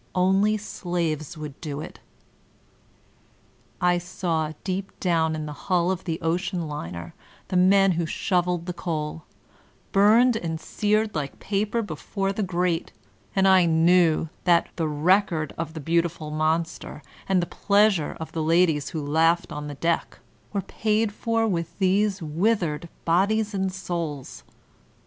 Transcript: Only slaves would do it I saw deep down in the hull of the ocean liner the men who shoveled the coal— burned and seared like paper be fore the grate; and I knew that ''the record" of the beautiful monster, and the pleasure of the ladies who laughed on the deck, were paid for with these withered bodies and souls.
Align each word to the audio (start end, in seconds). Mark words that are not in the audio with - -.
Only 0.15 0.57
slaves 0.57 1.37
would 1.37 1.61
do 1.61 1.79
it 1.79 1.99
I 3.79 3.99
saw 3.99 4.53
deep 4.63 4.99
down 4.99 5.35
in 5.35 5.45
the 5.45 5.53
hull 5.53 5.91
of 5.91 6.05
the 6.05 6.19
ocean 6.21 6.67
liner 6.67 7.13
the 7.49 7.55
men 7.55 7.91
who 7.91 8.07
shoveled 8.07 8.65
the 8.65 8.73
coal— 8.73 9.25
burned 9.91 10.35
and 10.35 10.59
seared 10.59 11.13
like 11.13 11.37
paper 11.37 11.83
be 11.83 11.95
fore 11.95 12.33
the 12.33 12.41
grate; 12.41 12.91
and 13.35 13.47
I 13.47 13.67
knew 13.67 14.29
that 14.45 14.75
''the 14.75 14.87
record" 14.87 15.53
of 15.55 15.75
the 15.75 15.79
beautiful 15.79 16.31
monster, 16.31 17.03
and 17.29 17.39
the 17.39 17.45
pleasure 17.45 18.17
of 18.19 18.31
the 18.31 18.41
ladies 18.41 18.89
who 18.89 19.05
laughed 19.05 19.51
on 19.51 19.67
the 19.67 19.75
deck, 19.75 20.17
were 20.51 20.61
paid 20.63 21.11
for 21.11 21.45
with 21.47 21.77
these 21.77 22.23
withered 22.23 22.89
bodies 23.05 23.53
and 23.53 23.71
souls. 23.71 24.41